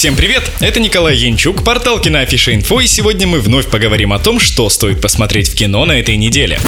Всем 0.00 0.16
привет! 0.16 0.50
Это 0.60 0.80
Николай 0.80 1.14
Янчук, 1.14 1.62
портал 1.62 2.00
Киноафиша 2.00 2.54
Инфо, 2.54 2.80
и 2.80 2.86
сегодня 2.86 3.26
мы 3.26 3.38
вновь 3.38 3.66
поговорим 3.66 4.14
о 4.14 4.18
том, 4.18 4.40
что 4.40 4.70
стоит 4.70 5.02
посмотреть 5.02 5.50
в 5.50 5.54
кино 5.54 5.84
на 5.84 5.92
этой 5.92 6.16
неделе. 6.16 6.58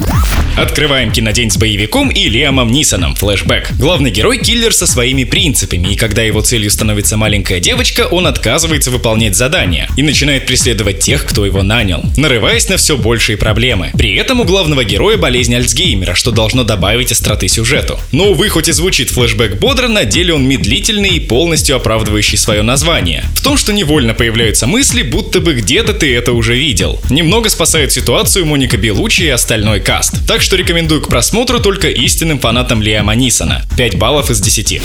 Открываем 0.55 1.11
кинодень 1.11 1.49
с 1.49 1.57
боевиком 1.57 2.09
и 2.09 2.29
Лиамом 2.29 2.71
Нисоном, 2.71 3.15
флешбэк. 3.15 3.71
Главный 3.79 4.11
герой— 4.11 4.37
киллер 4.43 4.71
со 4.71 4.85
своими 4.85 5.23
принципами, 5.23 5.93
и 5.93 5.95
когда 5.95 6.21
его 6.21 6.41
целью 6.41 6.69
становится 6.69 7.17
маленькая 7.17 7.59
девочка, 7.59 8.05
он 8.05 8.27
отказывается 8.27 8.91
выполнять 8.91 9.35
задания 9.35 9.89
и 9.97 10.03
начинает 10.03 10.45
преследовать 10.45 10.99
тех, 10.99 11.25
кто 11.25 11.43
его 11.43 11.63
нанял, 11.63 12.03
нарываясь 12.15 12.69
на 12.69 12.77
все 12.77 12.97
большие 12.97 13.39
проблемы. 13.39 13.89
При 13.97 14.13
этом 14.13 14.41
у 14.41 14.43
главного 14.43 14.83
героя 14.83 15.17
болезнь 15.17 15.55
Альцгеймера, 15.55 16.13
что 16.13 16.29
должно 16.29 16.63
добавить 16.65 17.11
остроты 17.11 17.47
сюжету. 17.47 17.99
Но, 18.11 18.25
увы, 18.25 18.49
хоть 18.49 18.67
и 18.67 18.73
звучит 18.73 19.09
флешбэк 19.09 19.57
бодро, 19.57 19.87
на 19.87 20.05
деле 20.05 20.35
он 20.35 20.47
медлительный 20.47 21.09
и 21.09 21.19
полностью 21.19 21.75
оправдывающий 21.75 22.37
свое 22.37 22.61
название. 22.61 23.22
В 23.35 23.41
том, 23.41 23.57
что 23.57 23.73
невольно 23.73 24.13
появляются 24.13 24.67
мысли, 24.67 25.03
будто 25.03 25.39
бы 25.39 25.53
где-то 25.53 25.93
ты 25.93 26.15
это 26.15 26.33
уже 26.33 26.55
видел. 26.55 26.99
Немного 27.09 27.49
спасает 27.49 27.91
ситуацию 27.91 28.45
Моника 28.45 28.77
Белучи 28.77 29.23
и 29.23 29.29
остальной 29.29 29.79
каст. 29.79 30.25
Так 30.27 30.41
что 30.41 30.55
рекомендую 30.55 31.01
к 31.01 31.09
просмотру 31.09 31.59
только 31.59 31.89
истинным 31.89 32.39
фанатам 32.39 32.81
Лиама 32.81 33.15
Нисона. 33.15 33.63
5 33.77 33.97
баллов 33.97 34.29
из 34.29 34.39
10. 34.39 34.81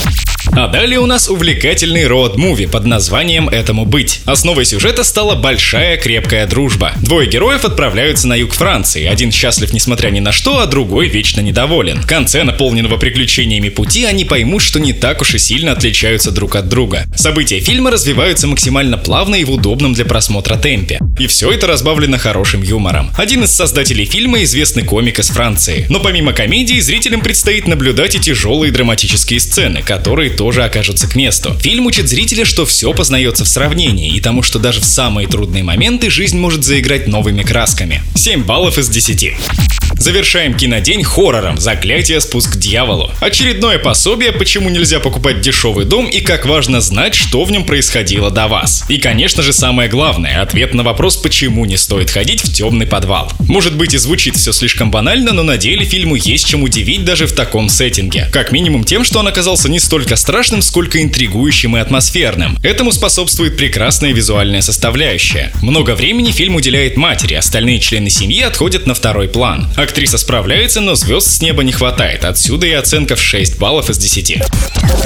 А 0.52 0.68
далее 0.68 0.98
у 0.98 1.06
нас 1.06 1.28
увлекательный 1.28 2.04
роуд-муви 2.04 2.68
под 2.68 2.86
названием 2.86 3.48
«Этому 3.48 3.84
быть». 3.84 4.20
Основой 4.24 4.64
сюжета 4.64 5.04
стала 5.04 5.34
большая 5.34 5.96
крепкая 5.96 6.46
дружба. 6.46 6.92
Двое 7.02 7.28
героев 7.28 7.64
отправляются 7.64 8.26
на 8.26 8.34
юг 8.34 8.54
Франции. 8.54 9.04
Один 9.04 9.30
счастлив 9.30 9.72
несмотря 9.72 10.10
ни 10.10 10.20
на 10.20 10.32
что, 10.32 10.60
а 10.60 10.66
другой 10.66 11.08
вечно 11.08 11.40
недоволен. 11.40 12.00
В 12.00 12.06
конце 12.06 12.44
наполненного 12.44 12.96
приключениями 12.96 13.68
пути 13.68 14.04
они 14.04 14.24
поймут, 14.24 14.62
что 14.62 14.80
не 14.80 14.92
так 14.92 15.20
уж 15.20 15.34
и 15.34 15.38
сильно 15.38 15.72
отличаются 15.72 16.30
друг 16.30 16.56
от 16.56 16.68
друга. 16.68 17.04
События 17.14 17.60
фильма 17.60 17.90
развиваются 17.90 18.27
максимально 18.46 18.98
плавно 18.98 19.36
и 19.36 19.44
в 19.44 19.50
удобном 19.50 19.94
для 19.94 20.04
просмотра 20.04 20.56
темпе. 20.56 20.98
И 21.18 21.26
все 21.26 21.50
это 21.50 21.66
разбавлено 21.66 22.18
хорошим 22.18 22.62
юмором. 22.62 23.10
Один 23.16 23.44
из 23.44 23.50
создателей 23.50 24.04
фильма– 24.04 24.42
известный 24.44 24.84
комик 24.84 25.18
из 25.18 25.28
Франции. 25.30 25.86
Но 25.88 26.00
помимо 26.00 26.32
комедии, 26.32 26.78
зрителям 26.80 27.20
предстоит 27.20 27.66
наблюдать 27.66 28.14
и 28.14 28.20
тяжелые 28.20 28.72
драматические 28.72 29.40
сцены, 29.40 29.82
которые 29.82 30.30
тоже 30.30 30.64
окажутся 30.64 31.08
к 31.08 31.16
месту. 31.16 31.54
Фильм 31.60 31.86
учит 31.86 32.08
зрителя, 32.08 32.44
что 32.44 32.66
все 32.66 32.92
познается 32.92 33.44
в 33.44 33.48
сравнении, 33.48 34.14
и 34.14 34.20
тому, 34.20 34.42
что 34.42 34.58
даже 34.58 34.80
в 34.80 34.84
самые 34.84 35.26
трудные 35.28 35.64
моменты 35.64 36.10
жизнь 36.10 36.38
может 36.38 36.64
заиграть 36.64 37.06
новыми 37.06 37.42
красками. 37.42 38.02
7 38.14 38.44
баллов 38.44 38.78
из 38.78 38.88
10. 38.88 39.77
Завершаем 39.98 40.54
кинодень 40.54 41.04
хоррором 41.04 41.58
«Заклятие. 41.58 42.20
Спуск 42.20 42.54
к 42.54 42.56
дьяволу». 42.56 43.10
Очередное 43.20 43.78
пособие, 43.78 44.32
почему 44.32 44.70
нельзя 44.70 45.00
покупать 45.00 45.40
дешевый 45.40 45.84
дом 45.84 46.06
и 46.06 46.20
как 46.20 46.46
важно 46.46 46.80
знать, 46.80 47.14
что 47.14 47.44
в 47.44 47.50
нем 47.50 47.64
происходило 47.64 48.30
до 48.30 48.48
вас. 48.48 48.84
И, 48.88 48.98
конечно 48.98 49.42
же, 49.42 49.52
самое 49.52 49.88
главное– 49.88 50.40
ответ 50.42 50.74
на 50.74 50.82
вопрос, 50.82 51.16
почему 51.16 51.64
не 51.64 51.76
стоит 51.76 52.10
ходить 52.10 52.42
в 52.42 52.52
темный 52.52 52.86
подвал. 52.86 53.32
Может 53.40 53.76
быть 53.76 53.94
и 53.94 53.98
звучит 53.98 54.36
все 54.36 54.52
слишком 54.52 54.90
банально, 54.90 55.32
но 55.32 55.42
на 55.42 55.56
деле 55.56 55.84
фильму 55.84 56.14
есть 56.14 56.46
чем 56.46 56.62
удивить 56.62 57.04
даже 57.04 57.26
в 57.26 57.32
таком 57.32 57.68
сеттинге. 57.68 58.28
Как 58.32 58.52
минимум 58.52 58.84
тем, 58.84 59.04
что 59.04 59.18
он 59.18 59.28
оказался 59.28 59.68
не 59.68 59.80
столько 59.80 60.16
страшным, 60.16 60.62
сколько 60.62 61.02
интригующим 61.02 61.76
и 61.76 61.80
атмосферным. 61.80 62.58
Этому 62.62 62.92
способствует 62.92 63.56
прекрасная 63.56 64.12
визуальная 64.12 64.62
составляющая. 64.62 65.52
Много 65.62 65.94
времени 65.94 66.30
фильм 66.30 66.54
уделяет 66.54 66.96
матери, 66.96 67.34
остальные 67.34 67.80
члены 67.80 68.10
семьи 68.10 68.42
отходят 68.42 68.86
на 68.86 68.94
второй 68.94 69.28
план. 69.28 69.68
Актриса 69.88 70.18
справляется, 70.18 70.82
но 70.82 70.94
звезд 70.94 71.28
с 71.28 71.40
неба 71.40 71.64
не 71.64 71.72
хватает, 71.72 72.26
отсюда 72.26 72.66
и 72.66 72.72
оценка 72.72 73.16
в 73.16 73.22
6 73.22 73.56
баллов 73.58 73.88
из 73.88 73.96
10. 73.96 74.36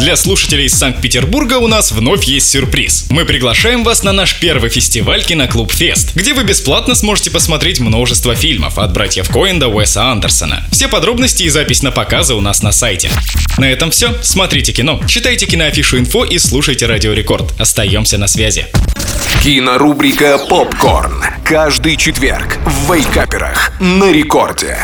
Для 0.00 0.16
слушателей 0.16 0.64
из 0.64 0.74
Санкт-Петербурга 0.74 1.58
у 1.58 1.68
нас 1.68 1.92
вновь 1.92 2.24
есть 2.24 2.50
сюрприз. 2.50 3.06
Мы 3.08 3.24
приглашаем 3.24 3.84
вас 3.84 4.02
на 4.02 4.12
наш 4.12 4.40
первый 4.40 4.70
фестиваль 4.70 5.22
Киноклуб 5.22 5.70
Фест, 5.70 6.16
где 6.16 6.34
вы 6.34 6.42
бесплатно 6.42 6.96
сможете 6.96 7.30
посмотреть 7.30 7.78
множество 7.78 8.34
фильмов 8.34 8.76
от 8.76 8.92
братьев 8.92 9.28
Коэн 9.30 9.60
до 9.60 9.68
Уэса 9.68 10.10
Андерсона. 10.10 10.66
Все 10.72 10.88
подробности 10.88 11.44
и 11.44 11.48
запись 11.48 11.84
на 11.84 11.92
показы 11.92 12.34
у 12.34 12.40
нас 12.40 12.60
на 12.64 12.72
сайте. 12.72 13.08
На 13.58 13.70
этом 13.70 13.92
все. 13.92 14.18
Смотрите 14.22 14.72
кино, 14.72 15.00
читайте 15.06 15.46
киноафишу 15.46 15.98
инфо 15.98 16.24
и 16.24 16.38
слушайте 16.38 16.86
Радио 16.86 17.12
Рекорд. 17.12 17.54
Остаемся 17.60 18.18
на 18.18 18.26
связи. 18.26 18.66
Кинорубрика 19.42 20.38
«Попкорн». 20.38 21.24
Каждый 21.44 21.96
четверг 21.96 22.58
в 22.64 22.94
Вейкаперах 22.94 23.72
на 23.80 24.12
рекорде. 24.12 24.78